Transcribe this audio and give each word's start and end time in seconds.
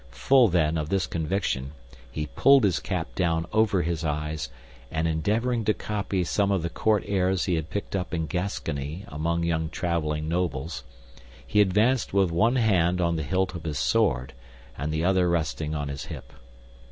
Full, 0.09 0.47
then, 0.47 0.79
of 0.79 0.89
this 0.89 1.05
conviction, 1.05 1.73
he 2.09 2.25
pulled 2.25 2.63
his 2.63 2.79
cap 2.79 3.13
down 3.13 3.45
over 3.53 3.83
his 3.83 4.03
eyes, 4.03 4.49
and 4.89 5.07
endeavoring 5.07 5.63
to 5.65 5.75
copy 5.75 6.23
some 6.23 6.49
of 6.49 6.63
the 6.63 6.71
court 6.71 7.03
airs 7.05 7.45
he 7.45 7.53
had 7.53 7.69
picked 7.69 7.95
up 7.95 8.11
in 8.11 8.25
Gascony 8.25 9.05
among 9.09 9.43
young 9.43 9.69
traveling 9.69 10.27
nobles, 10.27 10.83
he 11.45 11.61
advanced 11.61 12.15
with 12.15 12.31
one 12.31 12.55
hand 12.55 12.99
on 12.99 13.15
the 13.15 13.21
hilt 13.21 13.53
of 13.53 13.63
his 13.63 13.77
sword 13.77 14.33
and 14.75 14.91
the 14.91 15.05
other 15.05 15.29
resting 15.29 15.75
on 15.75 15.87
his 15.87 16.05
hip. 16.05 16.33